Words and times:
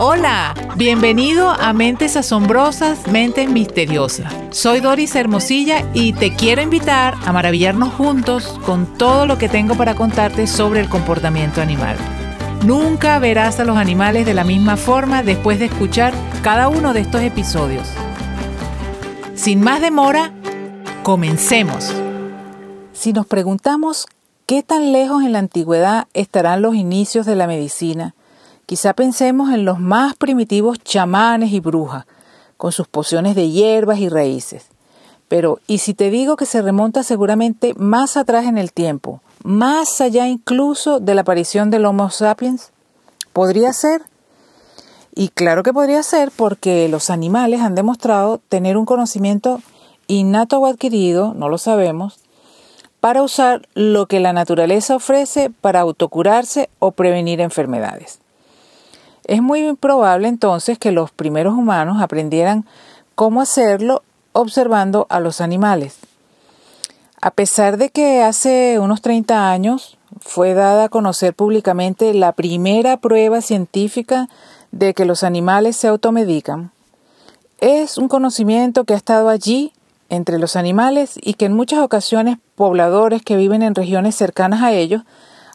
Hola, 0.00 0.54
bienvenido 0.76 1.50
a 1.50 1.72
Mentes 1.72 2.16
Asombrosas, 2.16 3.08
Mentes 3.08 3.50
Misteriosas. 3.50 4.32
Soy 4.50 4.78
Doris 4.78 5.16
Hermosilla 5.16 5.90
y 5.92 6.12
te 6.12 6.36
quiero 6.36 6.62
invitar 6.62 7.16
a 7.26 7.32
maravillarnos 7.32 7.92
juntos 7.94 8.60
con 8.64 8.96
todo 8.96 9.26
lo 9.26 9.38
que 9.38 9.48
tengo 9.48 9.74
para 9.74 9.96
contarte 9.96 10.46
sobre 10.46 10.78
el 10.78 10.88
comportamiento 10.88 11.60
animal. 11.60 11.96
Nunca 12.64 13.18
verás 13.18 13.58
a 13.58 13.64
los 13.64 13.76
animales 13.76 14.24
de 14.24 14.34
la 14.34 14.44
misma 14.44 14.76
forma 14.76 15.24
después 15.24 15.58
de 15.58 15.64
escuchar 15.64 16.14
cada 16.44 16.68
uno 16.68 16.92
de 16.92 17.00
estos 17.00 17.22
episodios. 17.22 17.88
Sin 19.34 19.60
más 19.62 19.80
demora, 19.80 20.32
comencemos. 21.02 21.92
Si 22.92 23.12
nos 23.12 23.26
preguntamos 23.26 24.06
qué 24.46 24.62
tan 24.62 24.92
lejos 24.92 25.24
en 25.24 25.32
la 25.32 25.40
antigüedad 25.40 26.06
estarán 26.14 26.62
los 26.62 26.76
inicios 26.76 27.26
de 27.26 27.34
la 27.34 27.48
medicina, 27.48 28.14
Quizá 28.68 28.92
pensemos 28.92 29.50
en 29.54 29.64
los 29.64 29.80
más 29.80 30.14
primitivos 30.14 30.78
chamanes 30.78 31.52
y 31.52 31.60
brujas, 31.60 32.04
con 32.58 32.70
sus 32.70 32.86
pociones 32.86 33.34
de 33.34 33.48
hierbas 33.48 33.98
y 33.98 34.10
raíces. 34.10 34.66
Pero, 35.26 35.58
¿y 35.66 35.78
si 35.78 35.94
te 35.94 36.10
digo 36.10 36.36
que 36.36 36.44
se 36.44 36.60
remonta 36.60 37.02
seguramente 37.02 37.72
más 37.78 38.18
atrás 38.18 38.44
en 38.44 38.58
el 38.58 38.74
tiempo, 38.74 39.22
más 39.42 40.02
allá 40.02 40.28
incluso 40.28 41.00
de 41.00 41.14
la 41.14 41.22
aparición 41.22 41.70
del 41.70 41.86
Homo 41.86 42.10
sapiens? 42.10 42.72
¿Podría 43.32 43.72
ser? 43.72 44.02
Y 45.14 45.30
claro 45.30 45.62
que 45.62 45.72
podría 45.72 46.02
ser 46.02 46.30
porque 46.30 46.90
los 46.90 47.08
animales 47.08 47.62
han 47.62 47.74
demostrado 47.74 48.36
tener 48.50 48.76
un 48.76 48.84
conocimiento 48.84 49.62
innato 50.08 50.58
o 50.58 50.66
adquirido, 50.66 51.32
no 51.32 51.48
lo 51.48 51.56
sabemos, 51.56 52.18
para 53.00 53.22
usar 53.22 53.66
lo 53.72 54.04
que 54.04 54.20
la 54.20 54.34
naturaleza 54.34 54.94
ofrece 54.94 55.48
para 55.48 55.80
autocurarse 55.80 56.68
o 56.80 56.90
prevenir 56.90 57.40
enfermedades. 57.40 58.20
Es 59.28 59.42
muy 59.42 59.74
probable 59.74 60.26
entonces 60.26 60.78
que 60.78 60.90
los 60.90 61.10
primeros 61.10 61.52
humanos 61.52 62.00
aprendieran 62.00 62.64
cómo 63.14 63.42
hacerlo 63.42 64.02
observando 64.32 65.06
a 65.10 65.20
los 65.20 65.42
animales. 65.42 65.98
A 67.20 67.30
pesar 67.30 67.76
de 67.76 67.90
que 67.90 68.22
hace 68.22 68.78
unos 68.78 69.02
30 69.02 69.50
años 69.50 69.98
fue 70.22 70.54
dada 70.54 70.84
a 70.84 70.88
conocer 70.88 71.34
públicamente 71.34 72.14
la 72.14 72.32
primera 72.32 72.96
prueba 72.96 73.42
científica 73.42 74.30
de 74.72 74.94
que 74.94 75.04
los 75.04 75.22
animales 75.22 75.76
se 75.76 75.88
automedican, 75.88 76.72
es 77.58 77.98
un 77.98 78.08
conocimiento 78.08 78.84
que 78.84 78.94
ha 78.94 78.96
estado 78.96 79.28
allí 79.28 79.74
entre 80.08 80.38
los 80.38 80.56
animales 80.56 81.18
y 81.20 81.34
que 81.34 81.44
en 81.44 81.52
muchas 81.52 81.80
ocasiones 81.80 82.38
pobladores 82.54 83.20
que 83.20 83.36
viven 83.36 83.62
en 83.62 83.74
regiones 83.74 84.14
cercanas 84.14 84.62
a 84.62 84.72
ellos 84.72 85.02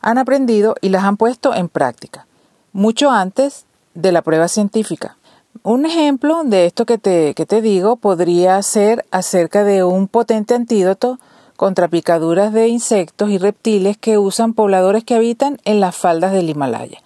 han 0.04 0.20
aprendido 0.20 0.76
y 0.80 0.90
las 0.90 1.06
han 1.06 1.18
puesto 1.18 1.56
en 1.56 1.70
práctica 1.70 2.28
mucho 2.74 3.12
antes 3.12 3.66
de 3.94 4.12
la 4.12 4.22
prueba 4.22 4.48
científica. 4.48 5.18
Un 5.62 5.86
ejemplo 5.86 6.44
de 6.44 6.66
esto 6.66 6.86
que 6.86 6.98
te, 6.98 7.34
que 7.36 7.46
te 7.46 7.62
digo 7.62 7.96
podría 7.96 8.62
ser 8.64 9.06
acerca 9.12 9.64
de 9.64 9.84
un 9.84 10.08
potente 10.08 10.56
antídoto 10.56 11.20
contra 11.56 11.88
picaduras 11.88 12.52
de 12.52 12.68
insectos 12.68 13.30
y 13.30 13.38
reptiles 13.38 13.98
que 13.98 14.18
usan 14.18 14.54
pobladores 14.54 15.04
que 15.04 15.16
habitan 15.16 15.60
en 15.64 15.80
las 15.80 15.96
faldas 15.96 16.34
del 16.34 16.50
Himalaya. 16.50 16.98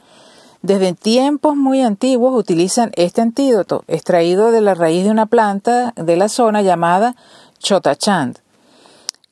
Desde 0.62 0.94
tiempos 0.94 1.56
muy 1.56 1.82
antiguos 1.82 2.34
utilizan 2.38 2.92
este 2.96 3.22
antídoto 3.22 3.84
extraído 3.88 4.52
de 4.52 4.62
la 4.62 4.74
raíz 4.74 5.04
de 5.04 5.12
una 5.12 5.28
planta 5.28 5.94
de 5.96 6.18
la 6.18 6.30
zona 6.30 6.62
llamada 6.62 7.16
chotachand. 7.60 8.40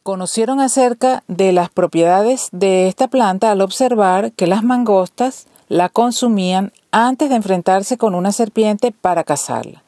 Conocieron 0.04 0.60
acerca 0.60 1.24
de 1.28 1.52
las 1.52 1.70
propiedades 1.70 2.50
de 2.52 2.88
esta 2.88 3.08
planta 3.08 3.52
al 3.52 3.62
observar 3.62 4.34
que 4.34 4.46
las 4.46 4.64
mangostas 4.64 5.48
la 5.68 5.90
consumían 5.90 6.72
antes 6.92 7.30
de 7.30 7.36
enfrentarse 7.36 7.98
con 7.98 8.16
una 8.16 8.32
serpiente 8.32 8.92
para 8.92 9.24
cazarla. 9.24 9.84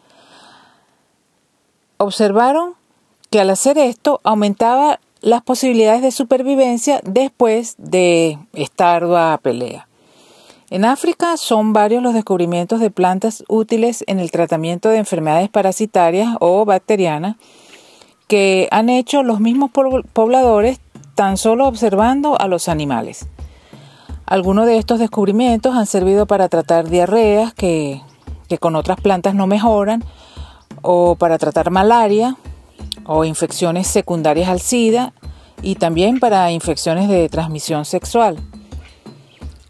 Observaron 1.98 2.76
que 3.30 3.42
al 3.42 3.50
hacer 3.50 3.78
esto 3.78 4.20
aumentaba 4.24 5.00
las 5.22 5.42
posibilidades 5.42 6.02
de 6.02 6.12
supervivencia 6.12 7.02
después 7.04 7.76
de 7.78 8.38
esta 8.54 8.96
ardua 8.96 9.40
pelea. 9.42 9.88
En 10.70 10.84
África 10.84 11.38
son 11.38 11.72
varios 11.74 12.04
los 12.04 12.14
descubrimientos 12.14 12.80
de 12.80 12.92
plantas 12.92 13.44
útiles 13.48 14.04
en 14.08 14.20
el 14.20 14.32
tratamiento 14.32 14.90
de 14.90 14.98
enfermedades 14.98 15.50
parasitarias 15.50 16.36
o 16.40 16.66
bacterianas 16.66 17.38
que 18.28 18.68
han 18.72 18.90
hecho 18.90 19.24
los 19.24 19.40
mismos 19.40 19.72
pobladores 19.72 20.80
tan 21.16 21.38
solo 21.38 21.68
observando 21.68 22.40
a 22.40 22.48
los 22.48 22.68
animales. 22.68 23.28
Algunos 24.28 24.66
de 24.66 24.78
estos 24.78 25.00
descubrimientos 25.00 25.74
han 25.74 25.86
servido 25.86 26.26
para 26.26 26.50
tratar 26.50 26.90
diarreas 26.90 27.54
que, 27.54 28.02
con 28.60 28.76
otras 28.76 29.00
plantas 29.00 29.34
no 29.34 29.48
mejoran, 29.48 30.04
o 30.82 31.16
para 31.16 31.38
tratar 31.38 31.72
malaria 31.72 32.36
o 33.06 33.24
infecciones 33.24 33.88
secundarias 33.88 34.50
al 34.50 34.60
SIDA 34.60 35.14
y 35.62 35.76
también 35.76 36.20
para 36.20 36.52
infecciones 36.52 37.08
de 37.08 37.30
transmisión 37.30 37.86
sexual. 37.86 38.38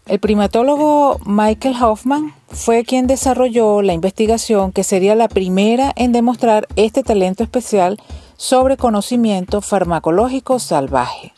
El 0.06 0.18
primatólogo 0.18 1.20
Michael 1.24 1.76
Hoffman 1.80 2.34
fue 2.48 2.82
quien 2.82 3.06
desarrolló 3.06 3.80
la 3.80 3.92
investigación 3.92 4.72
que 4.72 4.82
sería 4.82 5.14
la 5.14 5.28
primera 5.28 5.92
en 5.94 6.10
demostrar 6.10 6.66
este 6.74 7.04
talento 7.04 7.44
especial 7.44 7.96
sobre 8.36 8.76
conocimiento 8.76 9.60
farmacológico 9.60 10.58
salvaje. 10.58 11.32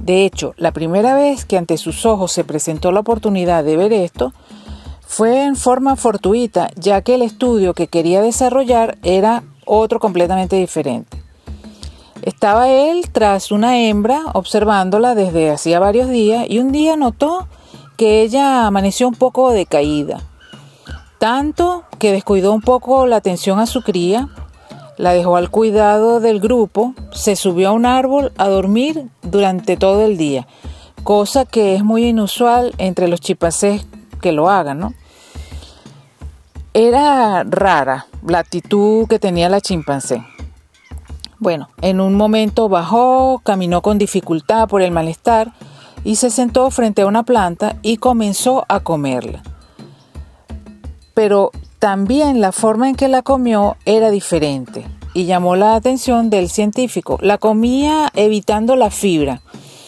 De 0.00 0.24
hecho, 0.24 0.54
la 0.56 0.72
primera 0.72 1.14
vez 1.14 1.44
que 1.44 1.58
ante 1.58 1.76
sus 1.76 2.06
ojos 2.06 2.32
se 2.32 2.44
presentó 2.44 2.92
la 2.92 3.00
oportunidad 3.00 3.64
de 3.64 3.76
ver 3.76 3.92
esto, 3.92 4.32
fue 5.06 5.44
en 5.44 5.56
forma 5.56 5.96
fortuita, 5.96 6.70
ya 6.76 7.00
que 7.02 7.14
el 7.14 7.22
estudio 7.22 7.74
que 7.74 7.88
quería 7.88 8.20
desarrollar 8.20 8.98
era 9.02 9.42
otro 9.64 10.00
completamente 10.00 10.56
diferente. 10.56 11.22
Estaba 12.22 12.68
él 12.68 13.10
tras 13.10 13.50
una 13.50 13.78
hembra 13.80 14.22
observándola 14.34 15.14
desde 15.14 15.50
hacía 15.50 15.80
varios 15.80 16.08
días 16.08 16.46
y 16.48 16.58
un 16.58 16.72
día 16.72 16.96
notó 16.96 17.48
que 17.96 18.22
ella 18.22 18.66
amaneció 18.66 19.08
un 19.08 19.14
poco 19.14 19.50
decaída, 19.50 20.22
tanto 21.18 21.84
que 21.98 22.12
descuidó 22.12 22.52
un 22.52 22.60
poco 22.60 23.06
la 23.06 23.16
atención 23.16 23.58
a 23.58 23.66
su 23.66 23.82
cría 23.82 24.28
la 24.98 25.12
dejó 25.12 25.36
al 25.36 25.50
cuidado 25.50 26.20
del 26.20 26.40
grupo, 26.40 26.94
se 27.12 27.36
subió 27.36 27.70
a 27.70 27.72
un 27.72 27.86
árbol 27.86 28.32
a 28.36 28.48
dormir 28.48 29.06
durante 29.22 29.76
todo 29.76 30.04
el 30.04 30.18
día, 30.18 30.46
cosa 31.04 31.44
que 31.44 31.76
es 31.76 31.84
muy 31.84 32.06
inusual 32.06 32.74
entre 32.78 33.08
los 33.08 33.20
chimpancés 33.20 33.86
que 34.20 34.32
lo 34.32 34.50
hagan, 34.50 34.80
¿no? 34.80 34.94
Era 36.74 37.44
rara 37.44 38.06
la 38.26 38.40
actitud 38.40 39.06
que 39.08 39.18
tenía 39.18 39.48
la 39.48 39.60
chimpancé. 39.60 40.22
Bueno, 41.38 41.68
en 41.80 42.00
un 42.00 42.14
momento 42.14 42.68
bajó, 42.68 43.40
caminó 43.44 43.80
con 43.80 43.96
dificultad 43.98 44.68
por 44.68 44.82
el 44.82 44.90
malestar 44.90 45.52
y 46.02 46.16
se 46.16 46.30
sentó 46.30 46.70
frente 46.72 47.02
a 47.02 47.06
una 47.06 47.22
planta 47.22 47.76
y 47.82 47.98
comenzó 47.98 48.64
a 48.68 48.80
comerla. 48.80 49.42
Pero 51.14 51.52
también 51.78 52.40
la 52.40 52.52
forma 52.52 52.88
en 52.88 52.96
que 52.96 53.08
la 53.08 53.22
comió 53.22 53.76
era 53.84 54.10
diferente 54.10 54.84
y 55.14 55.24
llamó 55.26 55.56
la 55.56 55.74
atención 55.74 56.28
del 56.30 56.48
científico. 56.48 57.18
La 57.20 57.38
comía 57.38 58.10
evitando 58.14 58.76
la 58.76 58.90
fibra 58.90 59.40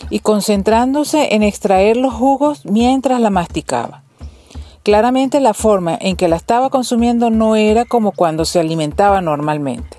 y 0.09 0.21
concentrándose 0.21 1.35
en 1.35 1.43
extraer 1.43 1.97
los 1.97 2.15
jugos 2.15 2.65
mientras 2.65 3.21
la 3.21 3.31
masticaba. 3.31 4.03
Claramente 4.83 5.41
la 5.41 5.53
forma 5.53 5.97
en 6.01 6.17
que 6.17 6.29
la 6.29 6.37
estaba 6.37 6.71
consumiendo 6.71 7.31
no 7.31 7.55
era 7.55 7.85
como 7.85 8.13
cuando 8.13 8.45
se 8.45 8.61
alimentaba 8.61 9.21
normalmente. 9.21 9.99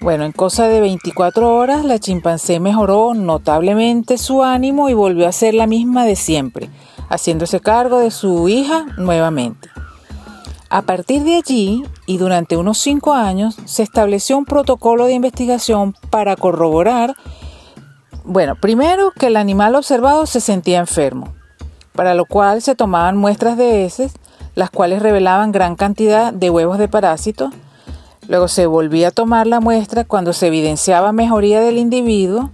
Bueno, 0.00 0.24
en 0.24 0.32
cosa 0.32 0.68
de 0.68 0.80
24 0.80 1.56
horas 1.56 1.84
la 1.84 1.98
chimpancé 1.98 2.60
mejoró 2.60 3.14
notablemente 3.14 4.18
su 4.18 4.42
ánimo 4.42 4.90
y 4.90 4.94
volvió 4.94 5.26
a 5.26 5.32
ser 5.32 5.54
la 5.54 5.66
misma 5.66 6.04
de 6.04 6.14
siempre, 6.14 6.68
haciéndose 7.08 7.60
cargo 7.60 8.00
de 8.00 8.10
su 8.10 8.48
hija 8.48 8.84
nuevamente. 8.98 9.73
A 10.70 10.82
partir 10.82 11.22
de 11.24 11.36
allí 11.36 11.84
y 12.06 12.18
durante 12.18 12.56
unos 12.56 12.78
cinco 12.78 13.12
años 13.12 13.56
se 13.64 13.82
estableció 13.82 14.36
un 14.36 14.44
protocolo 14.44 15.06
de 15.06 15.12
investigación 15.12 15.94
para 16.10 16.36
corroborar, 16.36 17.14
bueno, 18.24 18.56
primero 18.60 19.12
que 19.12 19.26
el 19.26 19.36
animal 19.36 19.74
observado 19.74 20.26
se 20.26 20.40
sentía 20.40 20.80
enfermo, 20.80 21.34
para 21.92 22.14
lo 22.14 22.24
cual 22.24 22.62
se 22.62 22.74
tomaban 22.74 23.16
muestras 23.16 23.56
de 23.56 23.84
heces, 23.84 24.14
las 24.54 24.70
cuales 24.70 25.02
revelaban 25.02 25.52
gran 25.52 25.76
cantidad 25.76 26.32
de 26.32 26.50
huevos 26.50 26.78
de 26.78 26.88
parásitos. 26.88 27.52
Luego 28.26 28.48
se 28.48 28.66
volvía 28.66 29.08
a 29.08 29.10
tomar 29.12 29.46
la 29.46 29.60
muestra 29.60 30.04
cuando 30.04 30.32
se 30.32 30.46
evidenciaba 30.46 31.12
mejoría 31.12 31.60
del 31.60 31.76
individuo 31.76 32.50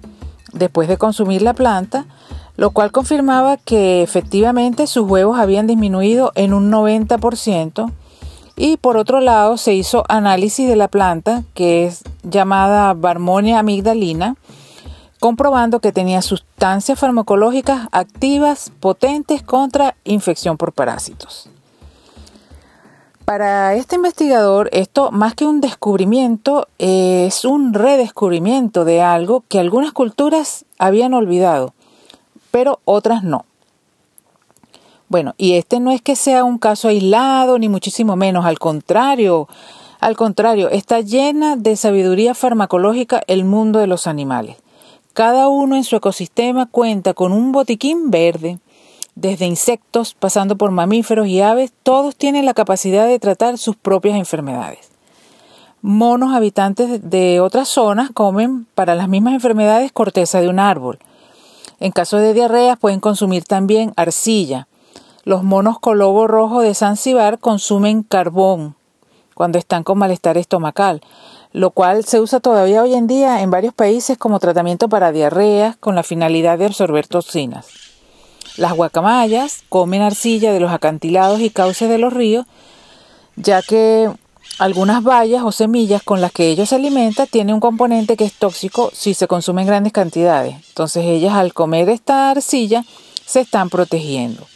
después 0.53 0.89
de 0.89 0.99
consumir 0.99 1.43
la 1.43 1.55
planta, 1.55 2.07
lo 2.61 2.73
cual 2.73 2.93
confirmaba 2.93 3.57
que 3.57 4.03
efectivamente 4.03 4.87
sus 4.87 5.09
huevos 5.09 5.39
habían 5.39 5.67
disminuido 5.67 6.31
en 6.35 6.53
un 6.53 6.71
90% 6.71 7.91
y 8.55 8.77
por 8.77 8.99
otro 8.99 9.23
lado 9.23 9.57
se 9.57 9.73
hizo 9.73 10.05
análisis 10.11 10.69
de 10.69 10.77
la 10.77 10.89
planta, 10.89 11.43
que 11.55 11.87
es 11.87 12.05
llamada 12.23 12.93
Barmonia 12.93 13.61
amigdalina, 13.61 14.37
comprobando 15.21 15.81
que 15.81 15.91
tenía 15.91 16.21
sustancias 16.21 16.99
farmacológicas 16.99 17.89
activas 17.93 18.71
potentes 18.79 19.43
contra 19.43 19.97
infección 20.05 20.59
por 20.59 20.75
parásitos. 20.75 21.49
Para 23.25 23.75
este 23.75 23.97
investigador, 23.97 24.69
esto 24.73 25.11
más 25.13 25.35
que 25.35 25.47
un 25.47 25.63
descubrimiento, 25.63 26.69
es 26.77 27.47
un 27.47 27.73
redescubrimiento 27.73 28.85
de 28.85 29.01
algo 29.01 29.45
que 29.49 29.61
algunas 29.61 29.93
culturas 29.93 30.67
habían 30.79 31.15
olvidado, 31.15 31.73
pero 32.51 32.81
otras 32.85 33.23
no. 33.23 33.45
Bueno, 35.09 35.35
y 35.39 35.55
este 35.55 35.81
no 35.81 35.91
es 35.91 36.03
que 36.03 36.15
sea 36.15 36.45
un 36.45 36.59
caso 36.59 36.89
aislado, 36.89 37.59
ni 37.59 37.69
muchísimo 37.69 38.15
menos, 38.17 38.45
al 38.45 38.59
contrario, 38.59 39.49
al 40.01 40.17
contrario, 40.17 40.71
está 40.71 41.01
llena 41.01 41.57
de 41.57 41.77
sabiduría 41.77 42.35
farmacológica 42.35 43.21
el 43.27 43.45
mundo 43.45 43.81
de 43.81 43.87
los 43.87 44.07
animales. 44.07 44.57
Cada 45.13 45.49
uno 45.49 45.77
en 45.77 45.85
su 45.85 45.97
ecosistema 45.97 46.67
cuenta 46.67 47.13
con 47.13 47.33
un 47.33 47.53
botiquín 47.53 48.11
verde 48.11 48.59
desde 49.15 49.45
insectos, 49.45 50.15
pasando 50.15 50.57
por 50.57 50.71
mamíferos 50.71 51.27
y 51.27 51.43
aves, 51.43 51.73
todos 51.83 52.17
tienen 52.17 52.47
la 52.47 52.55
capacidad 52.55 53.07
de 53.07 53.19
tratar 53.19 53.59
sus 53.59 53.77
propias 53.77 54.17
enfermedades. 54.17 54.89
Monos 55.83 56.35
habitantes 56.35 57.11
de 57.11 57.41
otras 57.41 57.69
zonas 57.69 58.11
comen 58.13 58.67
para 58.75 58.95
las 58.95 59.09
mismas 59.09 59.35
enfermedades 59.35 59.93
corteza 59.93 60.41
de 60.41 60.49
un 60.49 60.59
árbol. 60.59 60.99
En 61.81 61.93
caso 61.93 62.19
de 62.19 62.35
diarreas 62.35 62.79
pueden 62.79 63.01
consumir 63.01 63.45
también 63.45 63.93
arcilla. 63.97 64.69
Los 65.25 65.43
monos 65.43 65.79
colobo 65.79 66.27
rojo 66.27 66.61
de 66.61 66.75
Zanzibar 66.75 67.39
consumen 67.39 68.03
carbón 68.03 68.77
cuando 69.35 69.59
están 69.59 69.85
con 69.85 69.97
malestar 69.97 70.37
estomacal, 70.37 71.01
lo 71.53 71.71
cual 71.71 72.05
se 72.05 72.21
usa 72.21 72.41
todavía 72.41 72.83
hoy 72.83 72.93
en 72.93 73.07
día 73.07 73.41
en 73.41 73.51
varios 73.51 73.73
países 73.73 74.19
como 74.19 74.39
tratamiento 74.39 74.91
para 74.91 75.13
diarreas 75.13 75.77
con 75.79 75.95
la 75.95 76.03
finalidad 76.03 76.59
de 76.59 76.67
absorber 76.67 77.07
toxinas. 77.07 77.69
Las 78.59 78.75
guacamayas 78.75 79.65
comen 79.71 80.03
arcilla 80.03 80.53
de 80.53 80.61
los 80.61 80.73
acantilados 80.73 81.41
y 81.41 81.49
cauces 81.49 81.89
de 81.89 81.97
los 81.97 82.13
ríos, 82.13 82.45
ya 83.37 83.63
que 83.63 84.11
algunas 84.61 85.03
bayas 85.03 85.43
o 85.43 85.53
semillas 85.53 86.03
con 86.03 86.21
las 86.21 86.33
que 86.33 86.51
ellos 86.51 86.69
se 86.69 86.75
alimentan 86.75 87.27
tienen 87.27 87.55
un 87.55 87.61
componente 87.61 88.15
que 88.15 88.27
es 88.27 88.35
tóxico 88.35 88.91
si 88.93 89.15
se 89.15 89.27
consume 89.27 89.63
en 89.63 89.69
grandes 89.69 89.95
cantidades. 89.95 90.55
Entonces 90.69 91.07
ellas 91.07 91.33
al 91.33 91.55
comer 91.55 91.89
esta 91.89 92.31
arcilla 92.31 92.85
se 93.25 93.41
están 93.41 93.71
protegiendo. 93.71 94.47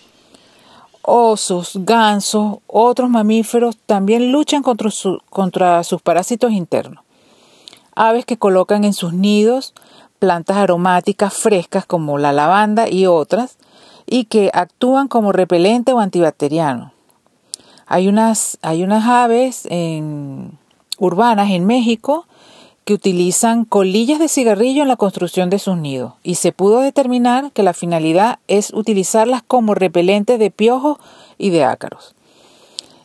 Osos, 1.00 1.70
gansos, 1.74 2.58
otros 2.66 3.08
mamíferos 3.08 3.78
también 3.86 4.30
luchan 4.30 4.62
contra, 4.62 4.90
contra 5.30 5.82
sus 5.84 6.02
parásitos 6.02 6.52
internos. 6.52 7.02
Aves 7.94 8.26
que 8.26 8.36
colocan 8.36 8.84
en 8.84 8.92
sus 8.92 9.14
nidos 9.14 9.72
plantas 10.18 10.58
aromáticas 10.58 11.32
frescas 11.32 11.86
como 11.86 12.18
la 12.18 12.34
lavanda 12.34 12.90
y 12.90 13.06
otras 13.06 13.56
y 14.04 14.26
que 14.26 14.50
actúan 14.52 15.08
como 15.08 15.32
repelente 15.32 15.94
o 15.94 15.98
antibacteriano. 15.98 16.93
Hay 17.86 18.08
unas, 18.08 18.58
hay 18.62 18.82
unas 18.82 19.04
aves 19.06 19.68
urbanas 20.98 21.50
en 21.50 21.66
México 21.66 22.26
que 22.84 22.94
utilizan 22.94 23.64
colillas 23.64 24.18
de 24.18 24.28
cigarrillo 24.28 24.82
en 24.82 24.88
la 24.88 24.96
construcción 24.96 25.48
de 25.48 25.58
sus 25.58 25.76
nidos 25.76 26.12
y 26.22 26.34
se 26.34 26.52
pudo 26.52 26.80
determinar 26.80 27.50
que 27.52 27.62
la 27.62 27.72
finalidad 27.72 28.38
es 28.46 28.72
utilizarlas 28.74 29.42
como 29.42 29.74
repelente 29.74 30.36
de 30.36 30.50
piojos 30.50 30.98
y 31.38 31.50
de 31.50 31.64
ácaros. 31.64 32.14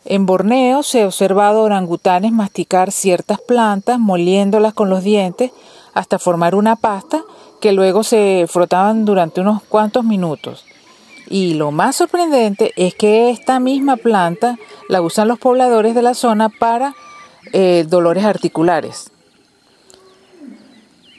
En 0.05 0.25
Borneo 0.25 0.83
se 0.83 1.03
ha 1.03 1.07
observado 1.07 1.61
orangutanes 1.61 2.31
masticar 2.31 2.91
ciertas 2.91 3.39
plantas 3.39 3.99
moliéndolas 3.99 4.73
con 4.73 4.89
los 4.89 5.03
dientes 5.03 5.51
hasta 5.93 6.19
formar 6.19 6.55
una 6.55 6.75
pasta 6.75 7.23
que 7.61 7.71
luego 7.71 8.03
se 8.03 8.45
frotaban 8.47 9.05
durante 9.05 9.41
unos 9.41 9.61
cuantos 9.63 10.03
minutos. 10.03 10.65
Y 11.29 11.53
lo 11.53 11.71
más 11.71 11.95
sorprendente 11.95 12.73
es 12.75 12.95
que 12.95 13.29
esta 13.29 13.59
misma 13.59 13.97
planta 13.97 14.57
la 14.87 15.01
usan 15.01 15.27
los 15.27 15.37
pobladores 15.37 15.93
de 15.93 16.01
la 16.01 16.15
zona 16.15 16.49
para 16.49 16.95
eh, 17.53 17.85
dolores 17.87 18.25
articulares. 18.25 19.11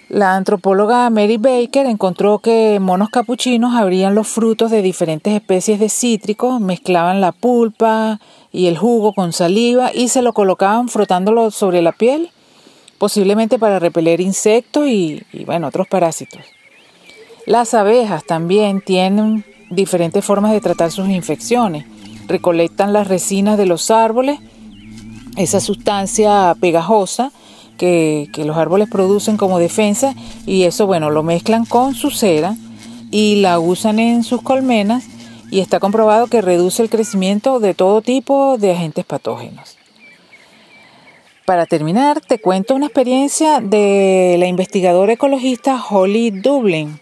La 0.08 0.34
antropóloga 0.34 1.08
Mary 1.10 1.36
Baker 1.36 1.86
encontró 1.86 2.40
que 2.40 2.80
monos 2.80 3.10
capuchinos 3.10 3.76
abrían 3.76 4.16
los 4.16 4.26
frutos 4.26 4.72
de 4.72 4.82
diferentes 4.82 5.32
especies 5.32 5.78
de 5.78 5.88
cítricos, 5.88 6.60
mezclaban 6.60 7.20
la 7.20 7.30
pulpa 7.30 8.18
y 8.50 8.66
el 8.66 8.76
jugo 8.76 9.12
con 9.12 9.32
saliva 9.32 9.92
y 9.94 10.08
se 10.08 10.22
lo 10.22 10.32
colocaban 10.32 10.88
frotándolo 10.88 11.52
sobre 11.52 11.80
la 11.80 11.92
piel, 11.92 12.32
posiblemente 12.98 13.60
para 13.60 13.78
repeler 13.78 14.20
insectos 14.20 14.88
y, 14.88 15.22
y 15.32 15.44
bueno, 15.44 15.68
otros 15.68 15.86
parásitos. 15.86 16.40
Las 17.46 17.74
abejas 17.74 18.24
también 18.24 18.80
tienen 18.80 19.44
diferentes 19.70 20.24
formas 20.24 20.52
de 20.52 20.60
tratar 20.60 20.90
sus 20.90 21.08
infecciones. 21.08 21.86
Recolectan 22.26 22.92
las 22.92 23.08
resinas 23.08 23.56
de 23.56 23.66
los 23.66 23.90
árboles, 23.90 24.38
esa 25.36 25.60
sustancia 25.60 26.54
pegajosa 26.60 27.32
que, 27.80 28.28
los 28.44 28.56
árboles 28.56 28.88
producen 28.90 29.36
como 29.38 29.58
defensa 29.58 30.14
y 30.46 30.64
eso, 30.64 30.86
bueno, 30.86 31.10
lo 31.10 31.22
mezclan 31.22 31.64
con 31.64 31.94
su 31.94 32.10
cera 32.10 32.54
y 33.10 33.36
la 33.36 33.58
usan 33.58 33.98
en 33.98 34.22
sus 34.22 34.42
colmenas 34.42 35.04
y 35.50 35.60
está 35.60 35.80
comprobado 35.80 36.26
que 36.26 36.42
reduce 36.42 36.82
el 36.82 36.90
crecimiento 36.90 37.58
de 37.58 37.74
todo 37.74 38.02
tipo 38.02 38.58
de 38.58 38.72
agentes 38.72 39.04
patógenos. 39.04 39.76
Para 41.46 41.66
terminar, 41.66 42.20
te 42.20 42.38
cuento 42.38 42.74
una 42.74 42.86
experiencia 42.86 43.60
de 43.60 44.36
la 44.38 44.46
investigadora 44.46 45.14
ecologista 45.14 45.82
Holly 45.82 46.30
Dublin. 46.30 47.00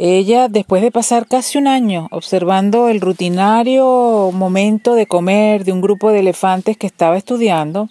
Ella, 0.00 0.46
después 0.46 0.80
de 0.80 0.92
pasar 0.92 1.26
casi 1.26 1.58
un 1.58 1.66
año 1.66 2.06
observando 2.12 2.88
el 2.88 3.00
rutinario 3.00 4.30
momento 4.32 4.94
de 4.94 5.06
comer 5.06 5.64
de 5.64 5.72
un 5.72 5.80
grupo 5.80 6.12
de 6.12 6.20
elefantes 6.20 6.76
que 6.76 6.86
estaba 6.86 7.16
estudiando, 7.16 7.88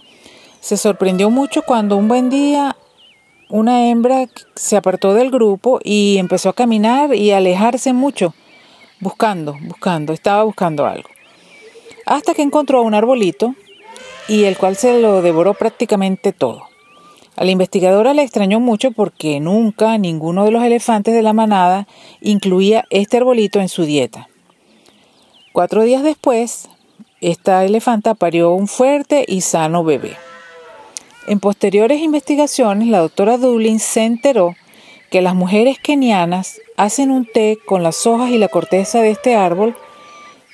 se 0.61 0.77
sorprendió 0.77 1.29
mucho 1.29 1.63
cuando 1.63 1.97
un 1.97 2.07
buen 2.07 2.29
día 2.29 2.77
una 3.49 3.89
hembra 3.89 4.29
se 4.55 4.77
apartó 4.77 5.13
del 5.13 5.31
grupo 5.31 5.81
y 5.83 6.15
empezó 6.17 6.47
a 6.47 6.53
caminar 6.53 7.13
y 7.13 7.31
a 7.31 7.37
alejarse 7.37 7.91
mucho, 7.91 8.33
buscando, 9.01 9.57
buscando, 9.63 10.13
estaba 10.13 10.43
buscando 10.43 10.85
algo. 10.85 11.09
Hasta 12.05 12.33
que 12.33 12.41
encontró 12.41 12.83
un 12.83 12.93
arbolito 12.93 13.53
y 14.29 14.45
el 14.45 14.55
cual 14.55 14.77
se 14.77 15.01
lo 15.01 15.21
devoró 15.21 15.55
prácticamente 15.55 16.31
todo. 16.31 16.69
A 17.37 17.45
la 17.45 17.51
investigadora 17.51 18.15
le 18.15 18.23
extrañó 18.23 18.59
mucho 18.59 18.91
porque 18.91 19.39
nunca 19.39 19.99
ninguno 19.99 20.43
de 20.43 20.49
los 20.49 20.63
elefantes 20.63 21.13
de 21.13 21.21
la 21.21 21.33
manada 21.33 21.87
incluía 22.19 22.85
este 22.89 23.17
arbolito 23.17 23.59
en 23.59 23.69
su 23.69 23.83
dieta. 23.83 24.27
Cuatro 25.53 25.83
días 25.83 26.01
después, 26.01 26.67
esta 27.21 27.63
elefanta 27.63 28.15
parió 28.15 28.53
un 28.53 28.67
fuerte 28.67 29.23
y 29.27 29.41
sano 29.41 29.83
bebé. 29.83 30.17
En 31.27 31.39
posteriores 31.39 32.01
investigaciones, 32.01 32.87
la 32.87 32.99
doctora 32.99 33.37
Dublin 33.37 33.79
se 33.79 34.03
enteró 34.03 34.55
que 35.11 35.21
las 35.21 35.35
mujeres 35.35 35.77
kenianas 35.77 36.59
hacen 36.75 37.11
un 37.11 37.25
té 37.25 37.59
con 37.67 37.83
las 37.83 38.07
hojas 38.07 38.31
y 38.31 38.39
la 38.39 38.47
corteza 38.47 38.99
de 39.01 39.11
este 39.11 39.35
árbol 39.35 39.75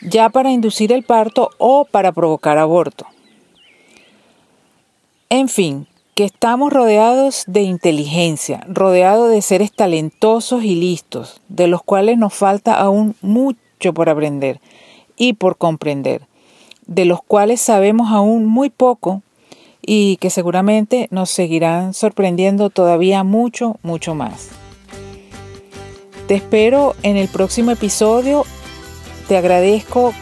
ya 0.01 0.27
para 0.27 0.51
inducir 0.51 0.91
el 0.91 1.03
parto 1.03 1.49
o 1.59 1.85
para 1.85 2.11
provocar 2.11 2.57
aborto. 2.57 3.07
En 5.29 5.47
fin, 5.47 5.87
que 6.15 6.25
estamos 6.25 6.71
rodeados 6.71 7.43
de 7.47 7.61
inteligencia, 7.61 8.65
rodeados 8.67 9.31
de 9.31 9.41
seres 9.41 9.71
talentosos 9.71 10.63
y 10.63 10.75
listos, 10.75 11.41
de 11.49 11.67
los 11.67 11.81
cuales 11.81 12.17
nos 12.17 12.33
falta 12.33 12.75
aún 12.75 13.15
mucho 13.21 13.93
por 13.93 14.09
aprender 14.09 14.59
y 15.15 15.33
por 15.33 15.57
comprender, 15.57 16.27
de 16.85 17.05
los 17.05 17.23
cuales 17.23 17.61
sabemos 17.61 18.11
aún 18.11 18.45
muy 18.45 18.69
poco 18.69 19.23
y 19.81 20.17
que 20.17 20.29
seguramente 20.29 21.07
nos 21.09 21.29
seguirán 21.29 21.93
sorprendiendo 21.93 22.69
todavía 22.69 23.23
mucho, 23.23 23.77
mucho 23.81 24.13
más. 24.13 24.49
Te 26.27 26.35
espero 26.35 26.95
en 27.03 27.17
el 27.17 27.27
próximo 27.27 27.71
episodio. 27.71 28.45
Te 29.27 29.35
agradezco 29.35 30.13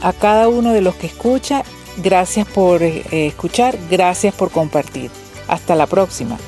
a 0.00 0.12
cada 0.12 0.48
uno 0.48 0.72
de 0.72 0.80
los 0.80 0.94
que 0.94 1.08
escucha. 1.08 1.62
Gracias 2.02 2.46
por 2.46 2.82
eh, 2.82 3.02
escuchar, 3.10 3.76
gracias 3.90 4.34
por 4.34 4.50
compartir. 4.50 5.10
Hasta 5.52 5.74
la 5.74 5.86
próxima. 5.86 6.38